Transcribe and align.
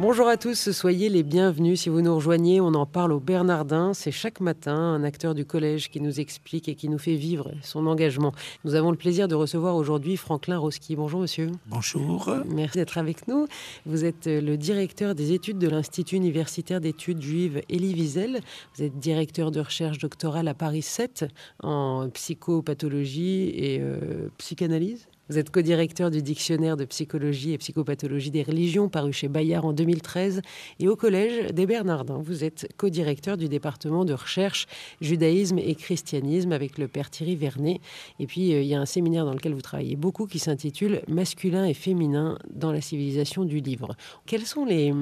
Bonjour 0.00 0.26
à 0.26 0.36
tous, 0.36 0.72
soyez 0.72 1.08
les 1.08 1.22
bienvenus. 1.22 1.82
Si 1.82 1.88
vous 1.88 2.02
nous 2.02 2.16
rejoignez, 2.16 2.60
on 2.60 2.74
en 2.74 2.84
parle 2.84 3.12
au 3.12 3.20
Bernardin. 3.20 3.94
C'est 3.94 4.10
chaque 4.10 4.40
matin 4.40 4.74
un 4.74 5.04
acteur 5.04 5.36
du 5.36 5.44
collège 5.44 5.88
qui 5.88 6.00
nous 6.00 6.18
explique 6.18 6.68
et 6.68 6.74
qui 6.74 6.88
nous 6.88 6.98
fait 6.98 7.14
vivre 7.14 7.52
son 7.62 7.86
engagement. 7.86 8.32
Nous 8.64 8.74
avons 8.74 8.90
le 8.90 8.96
plaisir 8.96 9.28
de 9.28 9.36
recevoir 9.36 9.76
aujourd'hui 9.76 10.16
Franklin 10.16 10.58
Roski. 10.58 10.96
Bonjour 10.96 11.20
monsieur. 11.20 11.52
Bonjour. 11.66 12.28
Merci 12.44 12.78
d'être 12.78 12.98
avec 12.98 13.28
nous. 13.28 13.46
Vous 13.86 14.04
êtes 14.04 14.26
le 14.26 14.56
directeur 14.56 15.14
des 15.14 15.30
études 15.30 15.58
de 15.58 15.68
l'Institut 15.68 16.16
universitaire 16.16 16.80
d'études 16.80 17.22
juives 17.22 17.62
Elie 17.70 17.94
Wiesel. 17.94 18.40
Vous 18.74 18.82
êtes 18.82 18.98
directeur 18.98 19.52
de 19.52 19.60
recherche 19.60 19.98
doctorale 19.98 20.48
à 20.48 20.54
Paris 20.54 20.82
7 20.82 21.26
en 21.62 22.10
psychopathologie 22.10 23.52
et 23.54 23.78
euh, 23.80 24.28
psychanalyse. 24.38 25.06
Vous 25.30 25.38
êtes 25.38 25.48
co-directeur 25.48 26.10
du 26.10 26.20
dictionnaire 26.20 26.76
de 26.76 26.84
psychologie 26.84 27.52
et 27.52 27.58
psychopathologie 27.58 28.30
des 28.30 28.42
religions 28.42 28.90
paru 28.90 29.10
chez 29.14 29.28
Bayard 29.28 29.64
en 29.64 29.72
2013 29.72 30.42
et 30.80 30.88
au 30.88 30.96
Collège 30.96 31.50
des 31.54 31.64
Bernardins. 31.64 32.20
Vous 32.22 32.44
êtes 32.44 32.68
co-directeur 32.76 33.38
du 33.38 33.48
département 33.48 34.04
de 34.04 34.12
recherche 34.12 34.66
judaïsme 35.00 35.58
et 35.58 35.74
christianisme 35.76 36.52
avec 36.52 36.76
le 36.76 36.88
père 36.88 37.08
Thierry 37.08 37.36
Vernet. 37.36 37.80
Et 38.20 38.26
puis 38.26 38.52
euh, 38.52 38.60
il 38.60 38.66
y 38.66 38.74
a 38.74 38.80
un 38.80 38.84
séminaire 38.84 39.24
dans 39.24 39.32
lequel 39.32 39.54
vous 39.54 39.62
travaillez 39.62 39.96
beaucoup 39.96 40.26
qui 40.26 40.38
s'intitule 40.38 41.00
Masculin 41.08 41.64
et 41.64 41.74
féminin 41.74 42.38
dans 42.52 42.70
la 42.70 42.82
civilisation 42.82 43.46
du 43.46 43.60
livre. 43.60 43.96
Quelles 44.26 44.44
sont 44.44 44.66
les, 44.66 44.92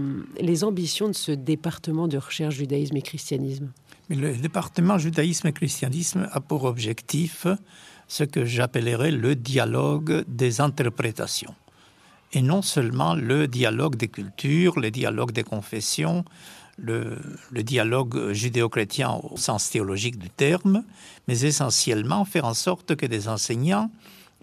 les 0.41 0.63
ambitions 0.63 1.09
de 1.09 1.15
ce 1.15 1.33
département 1.33 2.07
de 2.07 2.19
recherche 2.19 2.55
judaïsme 2.55 2.97
et 2.97 3.03
christianisme? 3.03 3.73
Le 4.09 4.37
département 4.37 4.99
judaïsme 4.99 5.49
et 5.49 5.53
christianisme 5.53 6.29
a 6.31 6.41
pour 6.41 6.63
objectif 6.63 7.47
ce 8.13 8.25
que 8.25 8.45
j'appellerais 8.45 9.11
le 9.11 9.35
dialogue 9.35 10.27
des 10.29 10.61
interprétations. 10.61 11.55
Et 12.35 12.43
non 12.43 12.61
seulement 12.61 13.15
le 13.15 13.49
dialogue 13.49 13.97
des 13.97 14.09
cultures, 14.09 14.79
le 14.79 14.91
dialogue 14.91 15.33
des 15.33 15.45
confessions, 15.45 16.23
le, 16.77 17.19
le 17.51 17.63
dialogue 17.63 18.33
judéo-chrétien 18.33 19.19
au 19.31 19.39
sens 19.39 19.71
théologique 19.71 20.19
du 20.19 20.29
terme, 20.29 20.85
mais 21.27 21.41
essentiellement 21.41 22.27
faire 22.27 22.45
en 22.45 22.53
sorte 22.53 22.97
que 22.97 23.07
des 23.07 23.29
enseignants 23.29 23.91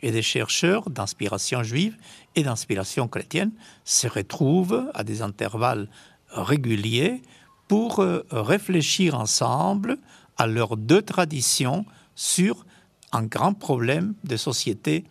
et 0.02 0.10
des 0.10 0.24
chercheurs 0.24 0.90
d'inspiration 0.90 1.62
juive 1.62 1.96
et 2.36 2.42
d'inspiration 2.42 3.08
chrétienne 3.08 3.52
se 3.86 4.08
retrouvent 4.08 4.90
à 4.96 5.04
des 5.04 5.22
intervalles 5.22 5.90
réguliers 6.32 7.22
pour 7.68 8.00
euh, 8.00 8.26
réfléchir 8.32 9.14
ensemble 9.14 10.00
à 10.40 10.48
leurs 10.48 10.76
deux 10.76 11.04
traditions 11.04 11.86
sur 12.16 12.66
un 13.12 13.24
grand 13.24 13.54
problème 13.54 14.14
de 14.24 14.38
société 14.38 15.06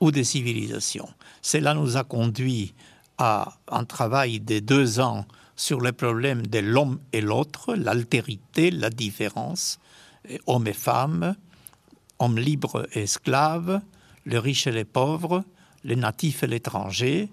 ou 0.00 0.10
de 0.10 0.22
civilisation. 0.22 1.08
Cela 1.42 1.74
nous 1.74 1.96
a 1.96 2.04
conduit 2.04 2.74
à 3.18 3.52
un 3.68 3.84
travail 3.84 4.40
de 4.40 4.60
deux 4.60 5.00
ans 5.00 5.26
sur 5.56 5.80
le 5.80 5.92
problème 5.92 6.46
de 6.46 6.58
l'homme 6.58 7.00
et 7.12 7.20
l'autre, 7.20 7.74
l'altérité, 7.74 8.70
la 8.70 8.88
différence, 8.88 9.78
hommes 10.46 10.66
et 10.66 10.72
femmes, 10.72 11.34
hommes 12.18 12.38
libres 12.38 12.86
et 12.94 13.02
esclaves, 13.02 13.80
les 14.24 14.38
riches 14.38 14.66
et 14.66 14.72
les 14.72 14.84
pauvres, 14.84 15.44
les 15.84 15.96
natifs 15.96 16.42
et 16.42 16.46
l'étranger, 16.46 17.28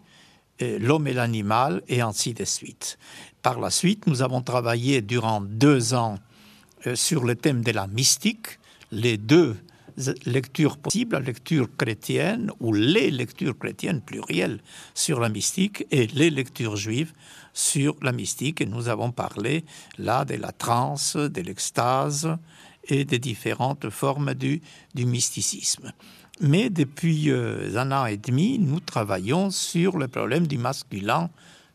l'homme 0.59 1.07
et 1.07 1.13
l'animal, 1.13 1.81
et 1.87 2.01
ainsi 2.01 2.33
de 2.33 2.43
suite. 2.45 2.97
Par 3.41 3.59
la 3.59 3.69
suite, 3.69 4.07
nous 4.07 4.21
avons 4.21 4.41
travaillé 4.41 5.01
durant 5.01 5.41
deux 5.41 5.93
ans 5.93 6.17
euh, 6.85 6.95
sur 6.95 7.23
le 7.23 7.35
thème 7.35 7.63
de 7.63 7.71
la 7.71 7.87
mystique. 7.87 8.59
Les 8.91 9.17
deux 9.17 9.55
lectures 10.25 10.77
possibles, 10.77 11.15
la 11.15 11.21
lecture 11.21 11.67
chrétienne 11.75 12.51
ou 12.59 12.73
les 12.73 13.11
lectures 13.11 13.57
chrétiennes 13.57 14.01
plurielles 14.01 14.59
sur 14.93 15.19
la 15.19 15.29
mystique 15.29 15.85
et 15.91 16.07
les 16.07 16.29
lectures 16.29 16.75
juives 16.75 17.13
sur 17.53 17.95
la 18.01 18.11
mystique. 18.11 18.61
Et 18.61 18.65
nous 18.65 18.87
avons 18.87 19.11
parlé 19.11 19.65
là 19.97 20.25
de 20.25 20.35
la 20.35 20.51
transe, 20.51 21.15
de 21.15 21.41
l'extase 21.41 22.37
et 22.87 23.05
des 23.05 23.19
différentes 23.19 23.89
formes 23.89 24.33
du, 24.33 24.61
mysticisme. 24.95 25.91
Mais 26.39 26.69
depuis 26.69 27.31
euh, 27.31 27.75
un 27.77 27.91
an 27.91 28.05
et 28.05 28.17
demi, 28.17 28.59
nous 28.59 28.79
travaillons 28.79 29.49
sur 29.49 29.97
le 29.97 30.07
problème 30.07 30.47
du 30.47 30.57
masculin 30.57 31.29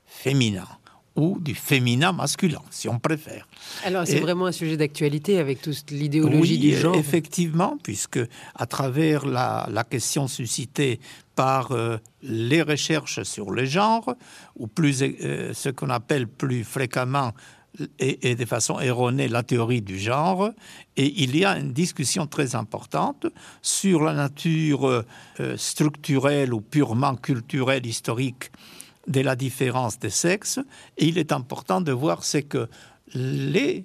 féminin 0.06 0.69
ou 1.17 1.39
du 1.41 1.55
féminin 1.55 2.12
masculin, 2.12 2.62
si 2.71 2.89
on 2.89 2.99
préfère. 2.99 3.47
Alors 3.84 4.06
c'est 4.06 4.21
vraiment 4.21 4.47
un 4.47 4.53
sujet 4.53 4.77
d'actualité 4.77 5.39
avec 5.39 5.61
toute 5.61 5.91
l'idéologie 5.91 6.59
du 6.59 6.75
genre. 6.75 6.97
Effectivement, 6.97 7.78
puisque 7.83 8.21
à 8.55 8.67
travers 8.67 9.27
la, 9.27 9.69
la 9.71 9.84
question 9.84 10.27
suscitée 10.28 11.00
par 11.34 11.73
euh, 11.73 11.99
les 12.23 12.62
recherches 12.62 13.23
sur 13.23 13.50
le 13.50 13.65
genre, 13.65 14.15
ou 14.56 14.67
plus 14.67 15.03
euh, 15.03 15.53
ce 15.55 15.69
qu'on 15.69 15.91
appelle 15.91 16.28
plus 16.28 16.65
fréquemment 16.65 17.33
et, 17.99 18.31
et, 18.31 18.34
de 18.34 18.44
façon 18.44 18.81
erronée 18.81 19.29
la 19.29 19.43
théorie 19.43 19.81
du 19.81 19.99
genre, 19.99 20.50
et 20.97 21.23
il 21.23 21.37
y 21.37 21.44
a 21.44 21.59
une 21.59 21.73
discussion 21.73 22.27
très 22.27 22.55
importante 22.55 23.27
sur 23.62 24.03
la 24.03 24.12
nature 24.12 24.87
euh, 24.87 25.05
structurelle 25.56 26.53
ou 26.53 26.61
purement 26.61 27.17
culturelle, 27.17 27.87
historique 27.87 28.50
de 29.07 29.21
la 29.21 29.37
différence 29.37 29.99
des 29.99 30.11
sexes. 30.11 30.61
Et 30.99 31.07
il 31.07 31.19
est 31.19 31.33
important 31.33 31.81
de 31.81 31.93
voir 31.93 32.25
c'est 32.25 32.43
que 32.43 32.69
les 33.15 33.85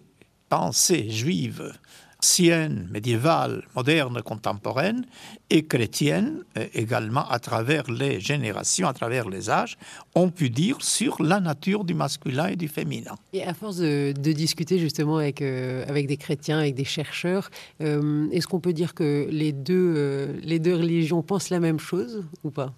pensées 0.50 1.10
juives 1.10 1.74
anciennes, 2.20 2.88
médiévales, 2.92 3.64
modernes, 3.76 4.22
contemporaines 4.22 5.06
et 5.50 5.66
chrétiennes 5.66 6.44
euh, 6.58 6.66
également 6.74 7.28
à 7.30 7.40
travers 7.40 7.90
les 7.92 8.20
générations, 8.20 8.88
à 8.88 8.94
travers 8.94 9.30
les 9.30 9.50
âges, 9.50 9.78
ont 10.16 10.30
pu 10.30 10.50
dire 10.50 10.82
sur 10.82 11.22
la 11.22 11.40
nature 11.40 11.84
du 11.84 11.94
masculin 11.94 12.48
et 12.48 12.56
du 12.56 12.68
féminin. 12.68 13.16
Et 13.34 13.44
à 13.44 13.54
force 13.54 13.78
de, 13.78 14.14
de 14.18 14.32
discuter 14.32 14.80
justement 14.80 15.18
avec, 15.18 15.42
euh, 15.42 15.86
avec 15.88 16.08
des 16.08 16.18
chrétiens, 16.18 16.60
avec 16.60 16.76
des 16.76 16.86
chercheurs, 16.86 17.50
euh, 17.82 18.28
est-ce 18.32 18.48
qu'on 18.48 18.60
peut 18.60 18.74
dire 18.74 18.94
que 18.94 19.28
les 19.30 19.52
deux, 19.52 19.94
euh, 19.96 20.34
les 20.44 20.60
deux 20.60 20.76
religions 20.76 21.22
pensent 21.22 21.50
la 21.50 21.60
même 21.60 21.80
chose 21.80 22.26
ou 22.44 22.50
pas? 22.50 22.74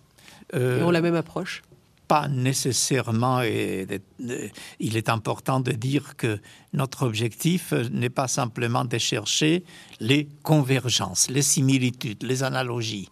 Et 0.53 0.81
ont 0.81 0.91
la 0.91 1.01
même 1.01 1.15
approche? 1.15 1.61
Pas 2.09 2.27
nécessairement, 2.27 3.43
et 3.43 3.87
il 4.79 4.97
est 4.97 5.09
important 5.09 5.59
de 5.59 5.71
dire 5.71 6.17
que 6.17 6.39
notre 6.73 7.03
objectif 7.05 7.71
n'est 7.71 8.09
pas 8.09 8.27
simplement 8.27 8.83
de 8.83 8.97
chercher 8.97 9.63
les 9.99 10.27
convergences, 10.41 11.29
les 11.29 11.43
similitudes, 11.43 12.23
les 12.23 12.41
analogies. 12.41 13.09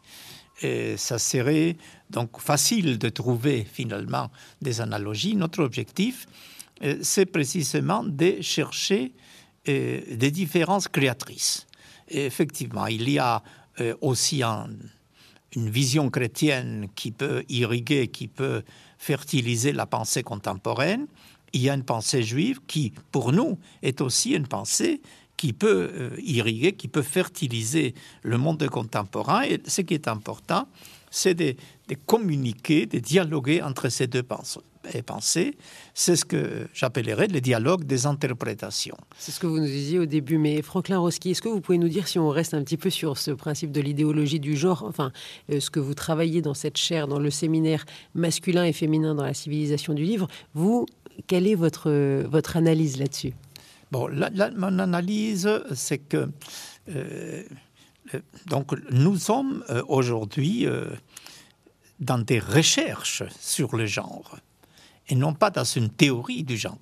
Ça 0.97 1.19
serait 1.19 1.77
donc 2.09 2.41
facile 2.41 2.97
de 2.97 3.09
trouver 3.09 3.67
finalement 3.71 4.31
des 4.63 4.81
analogies. 4.81 5.35
Notre 5.35 5.61
objectif, 5.63 6.25
euh, 6.81 6.97
c'est 7.03 7.27
précisément 7.27 8.03
de 8.03 8.41
chercher 8.41 9.13
euh, 9.69 10.01
des 10.15 10.31
différences 10.31 10.87
créatrices. 10.87 11.67
Effectivement, 12.07 12.87
il 12.87 13.07
y 13.07 13.19
a 13.19 13.43
euh, 13.79 13.93
aussi 14.01 14.41
un, 14.41 14.69
une 15.55 15.69
vision 15.69 16.09
chrétienne 16.09 16.87
qui 16.95 17.11
peut 17.11 17.43
irriguer, 17.49 18.07
qui 18.07 18.27
peut 18.27 18.63
fertiliser 18.97 19.71
la 19.71 19.85
pensée 19.85 20.23
contemporaine. 20.23 21.07
Il 21.53 21.61
y 21.61 21.69
a 21.69 21.73
une 21.73 21.83
pensée 21.83 22.23
juive 22.23 22.59
qui, 22.67 22.93
pour 23.11 23.31
nous, 23.31 23.57
est 23.81 24.01
aussi 24.01 24.31
une 24.31 24.47
pensée 24.47 25.01
qui 25.37 25.53
peut 25.53 25.91
euh, 25.93 26.09
irriguer, 26.19 26.73
qui 26.73 26.87
peut 26.87 27.03
fertiliser 27.03 27.93
le 28.23 28.37
monde 28.37 28.67
contemporain. 28.67 29.43
Et 29.43 29.61
ce 29.65 29.81
qui 29.81 29.93
est 29.93 30.07
important, 30.07 30.67
c'est 31.11 31.35
de, 31.35 31.55
de, 31.87 31.95
communiquer, 32.05 32.85
de 32.85 32.99
dialoguer 32.99 33.61
entre 33.61 33.89
ces 33.89 34.07
deux 34.07 34.23
pensées. 34.23 35.57
C'est 35.93 36.15
ce 36.15 36.25
que 36.25 36.67
j'appellerais 36.73 37.27
le 37.27 37.41
dialogue 37.41 37.83
des 37.83 38.05
interprétations. 38.05 38.97
C'est 39.17 39.31
ce 39.31 39.39
que 39.39 39.47
vous 39.47 39.59
nous 39.59 39.65
disiez 39.65 39.99
au 39.99 40.05
début. 40.05 40.37
Mais 40.37 40.61
Franklin 40.61 40.99
Roski, 40.99 41.31
est-ce 41.31 41.41
que 41.41 41.49
vous 41.49 41.61
pouvez 41.61 41.77
nous 41.77 41.89
dire, 41.89 42.07
si 42.07 42.19
on 42.19 42.29
reste 42.29 42.53
un 42.53 42.63
petit 42.63 42.77
peu 42.77 42.89
sur 42.89 43.17
ce 43.17 43.31
principe 43.31 43.71
de 43.71 43.81
l'idéologie 43.81 44.39
du 44.39 44.55
genre, 44.55 44.83
enfin, 44.87 45.11
euh, 45.51 45.59
ce 45.59 45.69
que 45.69 45.79
vous 45.79 45.93
travaillez 45.93 46.41
dans 46.41 46.53
cette 46.53 46.77
chaire, 46.77 47.07
dans 47.07 47.19
le 47.19 47.29
séminaire 47.29 47.85
masculin 48.15 48.65
et 48.65 48.73
féminin 48.73 49.15
dans 49.15 49.23
la 49.23 49.33
civilisation 49.33 49.93
du 49.93 50.03
livre, 50.03 50.27
vous, 50.53 50.85
quelle 51.27 51.47
est 51.47 51.55
votre, 51.55 51.91
votre 52.23 52.57
analyse 52.57 52.97
là-dessus? 52.97 53.33
Bon, 53.91 54.07
la, 54.07 54.29
la, 54.29 54.51
mon 54.51 54.79
analyse, 54.79 55.49
c'est 55.73 55.97
que 55.97 56.29
euh, 56.89 57.43
donc 58.47 58.71
nous 58.91 59.17
sommes 59.17 59.63
euh, 59.69 59.81
aujourd'hui 59.87 60.65
dans 61.99 62.19
des 62.19 62.39
recherches 62.39 63.23
sur 63.39 63.75
le 63.75 63.85
genre 63.85 64.37
et 65.09 65.15
non 65.15 65.33
pas 65.33 65.49
dans 65.49 65.63
une 65.63 65.89
théorie 65.89 66.43
du 66.43 66.57
genre. 66.57 66.77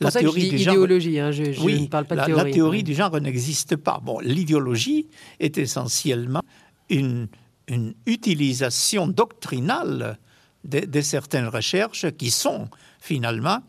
La 0.00 0.10
théorie 0.10 0.50
du 0.50 0.56
idéologie, 0.56 1.16
genre, 1.16 1.26
hein, 1.26 1.30
je, 1.32 1.52
je 1.52 1.60
oui, 1.60 1.82
ne 1.82 1.86
parle 1.86 2.04
pas 2.04 2.14
de 2.14 2.20
la, 2.20 2.26
théorie. 2.26 2.44
La 2.44 2.52
théorie 2.52 2.82
du 2.82 2.94
genre 2.94 3.20
n'existe 3.20 3.76
pas. 3.76 4.00
Bon, 4.02 4.20
l'idéologie 4.20 5.08
est 5.38 5.56
essentiellement 5.56 6.42
une, 6.90 7.28
une 7.68 7.94
utilisation 8.04 9.08
doctrinale 9.08 10.18
de, 10.64 10.80
de, 10.80 11.00
certaines 11.00 11.48
recherches 11.48 12.10
qui 12.18 12.30
sont 12.30 12.68
finalement 13.00 13.60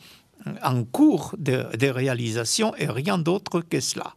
en 0.64 0.84
cours 0.84 1.36
de, 1.38 1.88
réalisation 1.88 2.76
et 2.76 2.88
rien 2.88 3.18
d'autre 3.18 3.62
que 3.62 3.80
cela. 3.80 4.16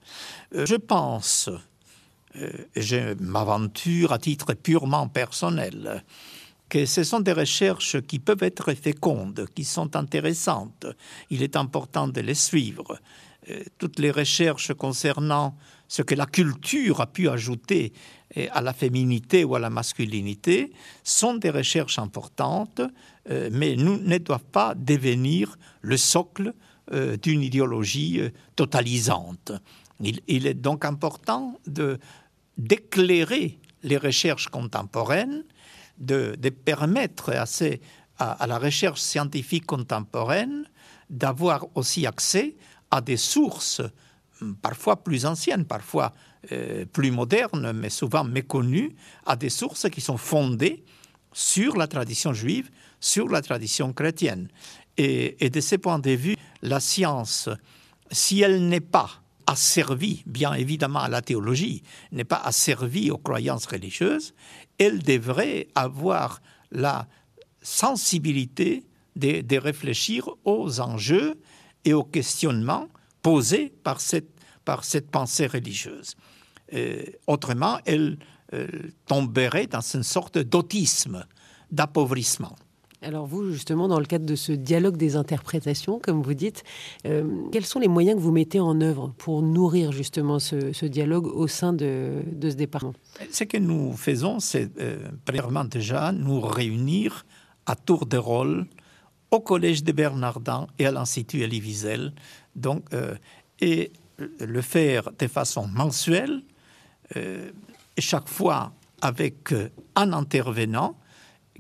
Euh, 0.55 0.67
je 0.67 0.77
pense, 0.77 1.51
euh, 2.37 2.51
je 2.77 3.15
m'aventure 3.23 4.13
à 4.13 4.19
titre 4.19 4.55
purement 4.55 5.09
personnel, 5.09 6.03
que 6.69 6.87
ce 6.87 7.05
sont 7.05 7.21
des 7.21 7.33
recherches 7.33 8.01
qui 8.03 8.19
peuvent 8.19 8.43
être 8.43 8.73
fécondes, 8.75 9.47
qui 9.55 9.65
sont 9.65 9.97
intéressantes. 9.97 10.87
Il 11.31 11.43
est 11.43 11.57
important 11.57 12.09
de 12.09 12.21
les 12.21 12.35
suivre. 12.35 12.99
Euh, 13.51 13.63
toutes 13.79 13.99
les 13.99 14.11
recherches 14.11 14.73
concernant 14.75 15.57
ce 15.89 16.03
que 16.03 16.15
la 16.15 16.27
culture 16.27 17.01
a 17.01 17.07
pu 17.07 17.29
ajouter 17.29 17.93
à 18.51 18.61
la 18.61 18.73
féminité 18.73 19.45
ou 19.45 19.55
à 19.55 19.59
la 19.59 19.71
masculinité 19.71 20.73
sont 21.03 21.35
des 21.35 21.51
recherches 21.51 21.99
importantes, 21.99 22.81
euh, 23.31 23.49
mais 23.53 23.77
ne 23.77 24.19
doivent 24.19 24.45
pas 24.45 24.75
devenir 24.75 25.57
le 25.83 25.97
socle 25.97 26.53
euh, 26.93 27.17
d'une 27.17 27.43
idéologie 27.43 28.21
euh, 28.21 28.31
totalisante. 28.57 29.53
Il, 30.01 30.47
est 30.47 30.55
donc 30.55 30.85
important 30.85 31.59
d'éclairer 32.59 33.59
les 33.83 33.97
recherches 33.97 34.49
contemporaines, 34.49 35.45
de, 35.99 36.37
permettre 36.51 37.33
à, 38.19 38.47
la 38.47 38.59
recherche 38.59 39.01
scientifique 39.01 39.67
contemporaine 39.67 40.65
d'avoir 41.11 41.67
aussi 41.75 42.07
accès 42.07 42.57
à 42.91 43.01
des 43.01 43.17
sources 43.17 43.83
hum, 44.41 44.57
parfois 44.57 45.03
plus 45.03 45.27
anciennes, 45.27 45.65
parfois 45.65 46.15
plus 46.93 47.11
modernes, 47.11 47.73
mais 47.73 47.89
souvent 47.89 48.23
méconnues, 48.23 48.95
à 49.25 49.35
des 49.35 49.49
sources 49.49 49.89
qui 49.89 50.03
sont 50.03 50.19
fondées 50.19 50.85
sur 51.33 51.77
la 51.77 51.87
tradition 51.87 52.33
juive, 52.33 52.71
sur 53.01 53.29
la 53.29 53.43
tradition 53.43 53.93
chrétienne. 53.93 54.49
Et, 54.97 55.51
de 55.51 55.61
ce 55.61 55.77
point 55.77 55.99
de 55.99 56.13
vue, 56.13 56.37
la 56.63 56.81
science, 56.81 57.49
si 58.11 58.41
elle 58.41 58.69
n'est 58.69 58.81
pas 58.81 59.24
asservie, 59.47 60.23
bien 60.27 60.55
évidemment, 60.55 61.01
à 61.01 61.09
la 61.09 61.23
théologie, 61.23 61.83
n'est 62.13 62.25
pas 62.25 62.41
asservie 62.45 63.11
aux 63.11 63.19
croyances 63.19 63.67
religieuses, 63.67 64.35
elle 64.79 65.03
devrait 65.03 65.69
avoir 65.75 66.41
la 66.71 67.07
sensibilité 67.63 68.85
de, 69.17 69.57
réfléchir 69.57 70.29
aux 70.45 70.81
enjeux 70.81 71.41
et 71.85 71.95
aux 71.95 72.05
questionnements 72.05 72.89
posés 73.23 73.73
par 73.83 74.01
cette, 74.01 75.11
pensée 75.11 75.47
religieuse. 75.47 76.17
Euh, 76.73 77.05
autrement, 77.27 77.79
elle 77.85 78.19
euh, 78.53 78.67
tomberait 79.07 79.67
dans 79.67 79.81
une 79.81 80.03
sorte 80.03 80.39
d'autisme, 80.39 81.27
d'appauvrissement. 81.71 82.57
Alors 83.05 83.27
vous, 83.27 83.51
justement, 83.51 83.87
dans 83.87 83.99
le 83.99 84.07
cadre 84.07 84.25
de 84.25 84.35
ce 84.35 84.53
dialogue 84.53 84.97
des 84.97 85.17
interprétations, 85.17 85.99
comme 85.99 86.23
vous 86.23 86.35
dites, 86.35 86.65
euh, 87.07 87.25
quels 87.53 87.67
sont 87.67 87.79
les 87.79 87.89
moyens 87.89 88.17
que 88.17 88.23
vous 88.23 88.33
mettez 88.33 88.61
en 88.61 88.81
œuvre 88.81 89.13
pour 89.19 89.43
nourrir 89.43 89.93
justement 89.93 90.39
ce, 90.39 90.87
dialogue 90.87 91.27
au 91.27 91.47
sein 91.47 91.73
de, 91.73 92.23
ce 92.43 92.55
département? 92.55 92.95
Ce 93.31 93.45
que 93.45 93.59
nous 93.59 93.93
faisons, 93.93 94.41
c'est 94.41 94.71
euh, 94.81 95.09
premièrement 95.25 95.65
déjà 95.65 96.13
nous 96.13 96.41
réunir 96.41 97.27
à 97.67 97.77
tour 97.77 98.07
de 98.07 98.17
rôle 98.17 98.67
au 99.31 99.41
Collège 99.41 99.85
des 99.85 99.93
Bernardins 99.93 100.67
et 100.79 100.87
à 100.87 100.91
l'Institut 100.91 101.43
Elie 101.43 101.61
Wiesel, 101.61 102.13
donc, 102.57 102.85
euh, 102.95 103.15
et 103.61 103.93
le 104.41 104.61
faire 104.61 105.11
de 105.19 105.27
façon 105.27 105.67
mensuelle, 105.67 106.43
chaque 107.99 108.29
fois 108.29 108.73
avec 109.01 109.55
un 109.95 110.13
intervenant 110.13 110.97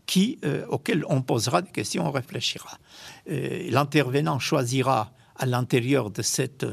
qui, 0.06 0.38
euh, 0.44 0.66
auquel 0.68 1.04
on 1.08 1.22
posera 1.22 1.62
des 1.62 1.70
questions, 1.70 2.06
on 2.06 2.10
réfléchira. 2.10 2.78
Euh, 3.30 3.68
l'intervenant 3.70 4.38
choisira 4.38 5.12
à 5.36 5.46
l'intérieur 5.46 6.10
de 6.10 6.22
cette 6.22 6.66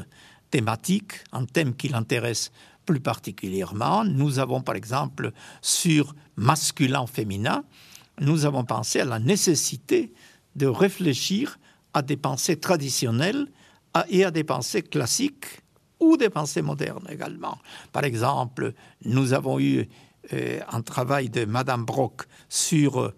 thématique 0.50 1.14
un 1.32 1.44
thème 1.44 1.74
qui 1.74 1.88
l'intéresse 1.88 2.52
plus 2.84 3.00
particulièrement. 3.00 4.04
Nous 4.04 4.38
avons 4.38 4.60
par 4.60 4.74
exemple 4.74 5.32
sur 5.60 6.14
masculin-féminin, 6.36 7.64
nous 8.20 8.44
avons 8.44 8.64
pensé 8.64 9.00
à 9.00 9.04
la 9.04 9.18
nécessité 9.18 10.12
de 10.56 10.66
réfléchir 10.66 11.58
à 11.94 12.02
des 12.02 12.16
pensées 12.16 12.58
traditionnelles 12.58 13.46
et 14.08 14.24
à 14.24 14.30
des 14.30 14.44
pensées 14.44 14.82
classiques 14.82 15.62
ou 16.00 16.16
des 16.16 16.30
pensées 16.30 16.62
modernes 16.62 17.06
également. 17.08 17.58
Par 17.92 18.04
exemple, 18.04 18.74
nous 19.04 19.32
avons 19.32 19.60
eu 19.60 19.88
un 20.30 20.82
travail 20.82 21.28
de 21.28 21.44
Madame 21.44 21.84
Brock 21.84 22.22
sur 22.48 23.12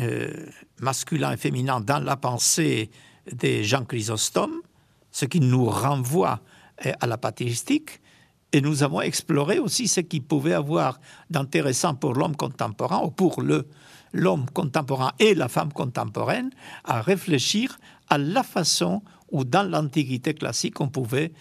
euh, 0.00 0.46
masculin 0.80 1.32
et 1.32 1.36
féminin 1.36 1.80
dans 1.80 2.02
la 2.02 2.16
pensée 2.16 2.90
des 3.30 3.62
Jean 3.62 3.84
Chrysostome, 3.84 4.62
ce 5.12 5.26
qui 5.26 5.38
nous 5.38 5.66
renvoie 5.66 6.40
euh, 6.86 6.92
à 6.98 7.06
la 7.06 7.18
patristique. 7.18 8.00
Et 8.52 8.60
nous 8.60 8.82
avons 8.82 9.00
exploré 9.00 9.58
aussi 9.58 9.86
ce 9.88 10.00
qui 10.00 10.20
pouvait 10.20 10.54
avoir 10.54 10.98
d'intéressant 11.30 11.94
pour 11.94 12.14
l'homme 12.14 12.36
contemporain 12.36 13.02
ou 13.04 13.10
pour 13.10 13.42
l'homme 14.12 14.46
contemporain 14.50 15.12
et 15.18 15.34
la 15.34 15.48
femme 15.48 15.72
contemporaine 15.72 16.50
à 16.84 17.00
réfléchir 17.02 17.78
à 18.08 18.18
la 18.18 18.42
façon 18.42 19.02
où 19.30 19.44
dans 19.44 19.62
l'Antiquité 19.62 20.34
classique 20.34 20.80
on 20.80 20.88
pouvait 20.88 21.32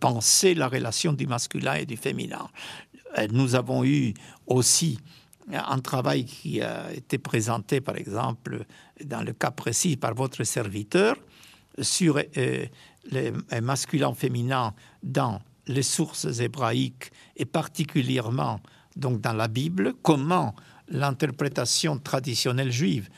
penser 0.00 0.54
la 0.54 0.66
relation 0.66 1.12
du 1.12 1.28
masculin 1.28 1.74
et 1.74 1.86
du 1.86 1.96
féminin. 1.96 2.48
Euh, 3.18 3.26
nous 3.30 3.54
avons 3.54 3.84
eu 3.84 4.14
aussi 4.46 4.98
un 5.52 5.78
travail 5.80 6.24
qui 6.24 6.62
a 6.62 6.92
été 6.92 7.18
présenté, 7.18 7.80
par 7.80 7.96
exemple, 7.96 8.64
dans 9.04 9.22
le 9.22 9.32
cas 9.32 9.50
précis 9.50 9.96
par 9.96 10.14
votre 10.14 10.44
serviteur, 10.44 11.16
sur 11.80 12.18
euh, 12.18 12.66
les 13.10 13.32
masculins 13.60 14.14
féminins 14.14 14.74
dans 15.02 15.40
les 15.66 15.82
sources 15.82 16.40
hébraïques 16.40 17.10
et 17.36 17.46
particulièrement 17.46 18.60
donc 18.96 19.20
dans 19.20 19.32
la 19.32 19.48
Bible, 19.48 19.94
comment 20.02 20.54
l'interprétation 20.88 21.98
traditionnelle 21.98 22.72
juive, 22.72 23.08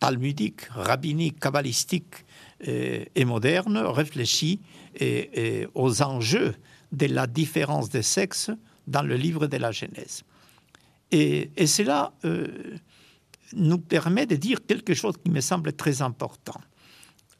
talmudique, 0.00 0.62
rabbinique, 0.70 1.38
kabbalistique 1.38 2.24
euh, 2.66 3.04
et 3.14 3.24
moderne 3.24 3.78
réfléchit 3.78 4.60
aux 5.74 6.02
enjeux 6.02 6.54
de 6.92 7.06
la 7.06 7.26
différence 7.26 7.90
des 7.90 8.02
sexes 8.02 8.50
dans 8.86 9.02
le 9.02 9.16
livre 9.16 9.46
de 9.46 9.56
la 9.56 9.72
Genèse. 9.72 10.22
Et, 11.10 11.50
cela 11.66 12.12
euh, 12.24 12.46
nous 13.54 13.78
permet 13.78 14.26
de 14.26 14.36
dire 14.36 14.64
quelque 14.66 14.94
chose 14.94 15.14
qui 15.22 15.30
me 15.30 15.40
semble 15.40 15.72
très 15.72 16.02
important. 16.02 16.60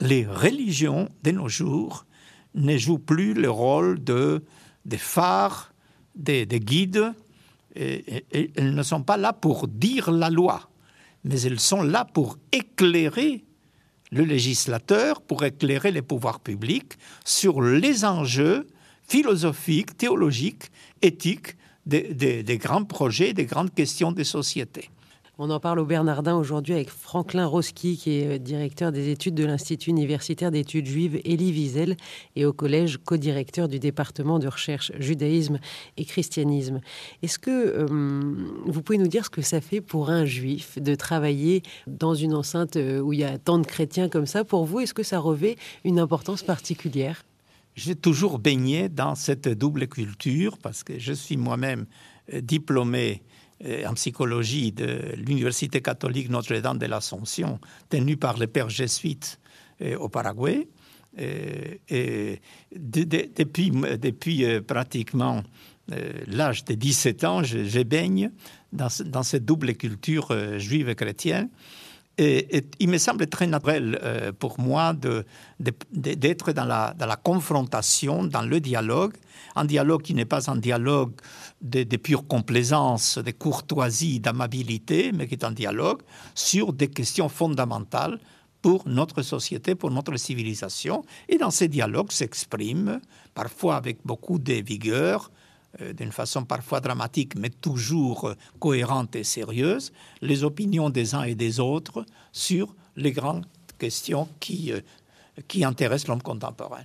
Les 0.00 0.26
religions 0.26 1.08
de 1.22 1.30
nos 1.32 1.48
jours 1.48 2.06
ne 2.54 2.76
jouent 2.76 2.98
plus 2.98 3.34
le 3.34 3.50
rôle 3.50 4.02
de, 4.02 4.44
des 4.84 4.98
phares, 4.98 5.72
des, 6.14 6.46
guides. 6.46 7.12
Elles 7.74 8.74
ne 8.74 8.82
sont 8.82 9.02
pas 9.02 9.16
là 9.16 9.32
pour 9.32 9.68
dire 9.68 10.10
la 10.10 10.30
loi, 10.30 10.70
mais 11.24 11.40
elles 11.42 11.60
sont 11.60 11.82
là 11.82 12.04
pour 12.04 12.38
éclairer 12.52 13.44
le 14.12 14.24
législateur, 14.24 15.20
pour 15.20 15.44
éclairer 15.44 15.90
les 15.90 16.02
pouvoirs 16.02 16.40
publics 16.40 16.94
sur 17.24 17.60
les 17.60 18.04
enjeux 18.04 18.66
philosophiques, 19.06 19.96
théologiques 19.96 20.70
éthique 21.02 21.56
des, 21.86 22.58
grands 22.58 22.84
projets, 22.84 23.32
des 23.32 23.44
grandes 23.44 23.72
questions 23.72 24.12
des 24.12 24.24
sociétés. 24.24 24.90
On 25.38 25.50
en 25.50 25.60
parle 25.60 25.80
au 25.80 25.84
Bernardin 25.84 26.34
aujourd'hui 26.34 26.72
avec 26.72 26.88
Franklin 26.88 27.44
Roski, 27.44 27.98
qui 27.98 28.12
est 28.12 28.38
directeur 28.38 28.90
des 28.90 29.10
études 29.10 29.34
de 29.34 29.44
l'Institut 29.44 29.90
universitaire 29.90 30.50
d'études 30.50 30.86
juives 30.86 31.20
Elie 31.26 31.52
Wiesel 31.52 31.98
et 32.36 32.46
au 32.46 32.54
collège 32.54 32.96
co-directeur 33.04 33.68
du 33.68 33.78
département 33.78 34.38
de 34.38 34.48
recherche 34.48 34.92
judaïsme 34.98 35.58
et 35.98 36.06
christianisme. 36.06 36.80
Est-ce 37.22 37.38
que 37.38 37.50
euh, 37.50 37.86
vous 38.64 38.80
pouvez 38.80 38.96
nous 38.96 39.08
dire 39.08 39.26
ce 39.26 39.30
que 39.30 39.42
ça 39.42 39.60
fait 39.60 39.82
pour 39.82 40.08
un 40.08 40.24
juif 40.24 40.78
de 40.80 40.94
travailler 40.94 41.62
dans 41.86 42.14
une 42.14 42.32
enceinte 42.32 42.76
euh, 42.76 43.00
où 43.00 43.12
il 43.12 43.18
y 43.18 43.24
a 43.24 43.36
tant 43.36 43.58
de 43.58 43.66
chrétiens 43.66 44.08
comme 44.08 44.26
ça? 44.26 44.42
Pour 44.42 44.64
vous, 44.64 44.80
est-ce 44.80 44.94
que 44.94 45.02
ça 45.02 45.18
revêt 45.18 45.56
une 45.84 45.98
importance 45.98 46.42
particulière? 46.42 47.26
J'ai 47.76 47.94
toujours 47.94 48.38
baigné 48.38 48.88
dans 48.88 49.14
cette 49.14 49.48
double 49.48 49.86
culture 49.86 50.58
parce 50.58 50.82
que 50.82 50.98
je 50.98 51.12
suis 51.12 51.36
moi-même 51.36 51.86
euh, 52.32 52.40
diplômé 52.40 53.22
euh, 53.64 53.86
en 53.86 53.94
psychologie 53.94 54.72
de 54.72 55.14
l'Université 55.16 55.82
catholique 55.82 56.30
Notre-Dame 56.30 56.78
de 56.78 56.86
l'Assomption, 56.86 57.60
tenue 57.90 58.16
par 58.16 58.38
les 58.38 58.46
pères 58.46 58.70
jésuites 58.70 59.38
euh, 59.82 59.96
au 59.98 60.08
Paraguay. 60.08 60.66
Et, 61.18 62.42
depuis, 62.76 63.72
pratiquement 64.66 65.42
l'âge 66.26 66.66
de 66.66 66.74
17 66.74 67.24
ans, 67.24 67.42
je, 67.42 67.82
baigne 67.84 68.30
dans, 68.70 68.88
dans, 69.06 69.22
cette 69.22 69.46
double 69.46 69.76
culture 69.76 70.58
juive 70.58 70.90
et 70.90 70.94
chrétienne. 70.94 71.48
Et, 72.18 72.64
il 72.78 72.88
me 72.88 72.98
semble 72.98 73.26
très 73.26 73.46
naturel 73.46 73.98
euh, 74.02 74.32
pour 74.32 74.58
moi 74.58 74.94
d'être 74.94 76.52
dans, 76.52 76.64
la, 76.64 76.94
dans 76.98 77.06
la 77.06 77.16
confrontation, 77.16 78.24
dans 78.24 78.42
le 78.42 78.58
dialogue, 78.60 79.14
un 79.54 79.64
dialogue 79.64 80.02
qui 80.02 80.14
n'est 80.14 80.24
pas 80.24 80.50
un 80.50 80.56
dialogue 80.56 81.12
de, 81.60 81.84
pure 81.96 82.26
complaisance, 82.26 83.18
de 83.18 83.30
courtoisie, 83.32 84.20
d'amabilité, 84.20 85.12
mais 85.12 85.26
qui 85.26 85.34
est 85.34 85.44
un 85.44 85.52
dialogue 85.52 86.00
sur 86.34 86.72
des 86.72 86.88
questions 86.88 87.28
fondamentales 87.28 88.18
pour 88.62 88.88
notre 88.88 89.22
société, 89.22 89.74
pour 89.74 89.90
notre 89.90 90.16
civilisation. 90.16 91.04
Et 91.28 91.36
dans 91.36 91.50
ces 91.50 91.68
dialogues 91.68 92.12
s'expriment, 92.12 93.00
parfois 93.34 93.76
avec 93.76 93.98
beaucoup 94.04 94.38
de 94.38 94.54
vigueur, 94.54 95.30
d'une 95.96 96.12
façon 96.12 96.44
parfois 96.44 96.80
dramatique, 96.80 97.34
mais 97.36 97.50
toujours 97.50 98.34
cohérente 98.58 99.16
et 99.16 99.24
sérieuse, 99.24 99.92
les 100.22 100.44
opinions 100.44 100.90
des 100.90 101.14
uns 101.14 101.24
et 101.24 101.34
des 101.34 101.60
autres 101.60 102.04
sur 102.32 102.74
les 102.96 103.12
grandes 103.12 103.46
questions 103.78 104.28
qui, 104.40 104.72
euh, 104.72 104.80
qui 105.48 105.64
intéressent 105.64 106.08
l'homme 106.08 106.22
contemporain. 106.22 106.82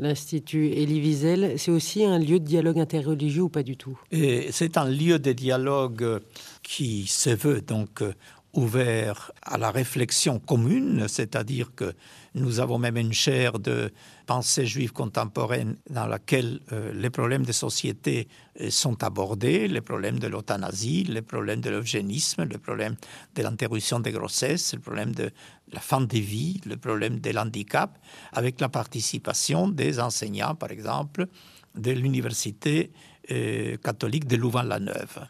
L'Institut 0.00 0.68
Elie 0.68 1.00
Wiesel, 1.00 1.58
c'est 1.58 1.72
aussi 1.72 2.04
un 2.04 2.18
lieu 2.18 2.38
de 2.38 2.44
dialogue 2.44 2.78
interreligieux 2.78 3.42
ou 3.42 3.48
pas 3.48 3.64
du 3.64 3.76
tout? 3.76 3.98
C'est 4.12 4.76
un 4.76 4.88
lieu 4.88 5.18
de 5.18 5.32
dialogue 5.32 6.20
qui 6.62 7.08
se 7.08 7.30
veut 7.30 7.60
donc 7.60 8.04
ouvert 8.52 9.32
à 9.42 9.58
la 9.58 9.72
réflexion 9.72 10.38
commune, 10.38 11.08
c'est-à-dire 11.08 11.74
que 11.74 11.92
nous 12.34 12.60
avons 12.60 12.78
même 12.78 12.96
une 12.96 13.12
chaire 13.12 13.58
de 13.58 13.92
pensée 14.26 14.66
juive 14.66 14.92
contemporaine 14.92 15.76
dans 15.88 16.06
laquelle 16.06 16.60
euh, 16.72 16.92
les 16.92 17.10
problèmes 17.10 17.44
de 17.44 17.52
société 17.52 18.28
euh, 18.60 18.70
sont 18.70 19.02
abordés, 19.04 19.68
les 19.68 19.80
problèmes 19.80 20.18
de 20.18 20.26
l'euthanasie, 20.26 21.04
les 21.04 21.22
problèmes 21.22 21.60
de 21.60 21.70
l'eugénisme, 21.70 22.44
le 22.44 22.58
problème 22.58 22.96
de 23.34 23.42
l'interruption 23.42 24.00
des 24.00 24.12
grossesses, 24.12 24.74
le 24.74 24.80
problème 24.80 25.12
de 25.14 25.30
la 25.72 25.80
fin 25.80 26.00
des 26.00 26.20
vies, 26.20 26.60
le 26.66 26.76
problème 26.76 27.20
de 27.20 27.30
l'handicap, 27.30 27.98
avec 28.32 28.60
la 28.60 28.68
participation 28.68 29.68
des 29.68 30.00
enseignants, 30.00 30.54
par 30.54 30.70
exemple, 30.70 31.28
de 31.74 31.90
l'université 31.90 32.92
euh, 33.30 33.76
catholique 33.76 34.26
de 34.26 34.36
Louvain-la-Neuve. 34.36 35.28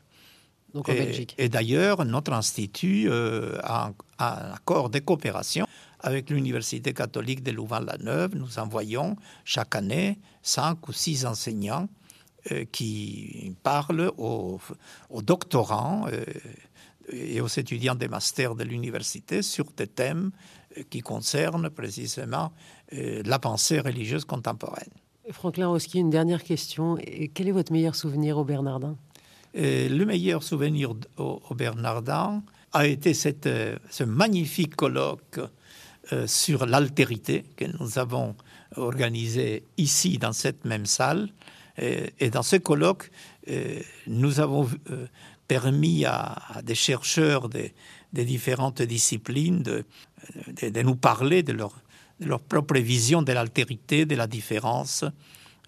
Et, 1.39 1.49
d'ailleurs, 1.49 2.05
notre 2.05 2.33
institut 2.33 3.07
euh, 3.09 3.59
a, 3.63 3.93
un, 4.19 4.53
accord 4.53 4.91
de 4.91 4.99
coopération 4.99 5.67
avec 6.05 6.29
l'Université 6.29 6.93
catholique 6.93 7.43
de 7.43 7.51
Louvain-la-Neuve. 7.51 8.37
Nous 8.37 8.59
envoyons 8.59 9.17
chaque 9.45 9.75
année 9.75 10.21
cinq 10.43 10.87
ou 10.87 10.93
six 10.93 11.25
enseignants 11.25 11.89
euh, 12.53 12.67
qui 12.71 13.57
parlent 13.63 14.13
aux, 14.19 14.61
doctorants 15.23 16.07
euh, 16.13 16.23
et 17.11 17.41
aux 17.41 17.49
étudiants 17.49 17.95
des 17.95 18.09
masters 18.09 18.55
de 18.55 18.65
l'université 18.65 19.41
sur 19.41 19.65
des 19.77 19.87
thèmes 19.87 20.31
qui 20.91 21.01
concernent 21.01 21.71
précisément 21.71 22.53
la 22.91 23.39
pensée 23.39 23.79
religieuse 23.81 24.25
contemporaine. 24.25 24.91
Franklin 25.31 25.69
Roski, 25.69 26.01
une 26.01 26.11
dernière 26.11 26.43
question. 26.43 26.99
Quel 27.33 27.49
est 27.49 27.53
votre 27.53 27.73
meilleur 27.73 27.95
souvenir 27.95 28.37
au 28.39 28.45
Bernardin 28.45 28.97
le 29.55 30.05
meilleur 30.05 30.43
souvenir 30.43 30.95
au, 31.17 31.55
Bernardin 31.55 32.43
a 32.73 32.87
été 32.87 33.15
cette, 33.15 33.47
euh, 33.47 33.77
ce 33.89 34.03
magnifique 34.05 34.75
colloque 34.75 35.39
euh, 36.13 36.27
sur 36.27 36.67
l'altérité 36.67 37.45
que 37.57 37.65
nous 37.79 37.99
avons 37.99 38.37
organisé 38.77 39.65
ici 39.77 40.19
dans 40.19 40.33
cette 40.33 40.65
même 40.65 40.87
salle. 40.87 41.31
Et, 41.77 42.31
dans 42.31 42.43
ce 42.45 42.57
colloque, 42.57 43.11
euh, 43.49 43.81
nous 44.07 44.39
avons 44.39 44.69
permis 45.49 46.05
à, 46.05 46.61
des 46.63 46.77
chercheurs 46.77 47.49
des, 47.49 47.75
différentes 48.13 48.81
disciplines 48.83 49.63
de, 49.63 49.85
nous 50.83 50.95
parler 50.95 51.43
de 51.43 51.53
leur, 51.53 51.73
propre 52.49 52.79
vision 52.79 53.23
de 53.23 53.33
l'altérité, 53.33 54.07
de 54.07 54.15
la 54.15 54.29
différence. 54.29 55.05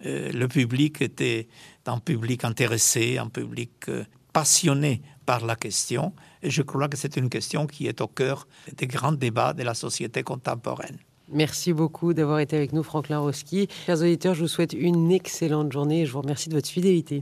le 0.01 0.47
public 0.47 1.01
était 1.01 1.47
un 1.87 1.99
public 1.99 2.43
intéressé, 2.43 3.17
un 3.17 3.27
public 3.27 3.71
euh, 3.89 4.03
passionné 4.37 5.01
par 5.25 5.43
la 5.47 5.55
question. 5.55 6.13
Et 6.43 6.51
je 6.51 6.61
crois 6.61 6.87
que 6.87 6.95
c'est 6.95 7.17
une 7.17 7.27
question 7.27 7.65
qui 7.65 7.87
est 7.87 8.01
au 8.01 8.07
cœur 8.07 8.47
des 8.77 8.85
grands 8.85 9.11
débats 9.11 9.53
de 9.53 9.63
la 9.63 9.73
société 9.73 10.21
contemporaine. 10.21 10.99
Merci 11.31 11.73
beaucoup 11.73 12.13
d'avoir 12.13 12.39
été 12.39 12.55
avec 12.55 12.71
nous, 12.71 12.83
Franklin 12.83 13.17
Roski. 13.17 13.67
Chers 13.87 13.99
auditeurs, 13.99 14.35
je 14.35 14.41
vous 14.41 14.47
souhaite 14.47 14.73
une 14.73 15.11
excellente 15.11 15.71
journée 15.71 16.01
et 16.01 16.05
je 16.05 16.11
vous 16.13 16.21
remercie 16.21 16.49
de 16.49 16.53
votre 16.53 16.69
fidélité. 16.69 17.21